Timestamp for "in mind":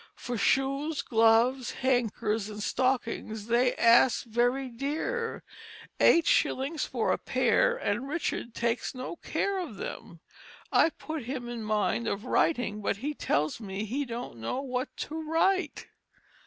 11.47-12.07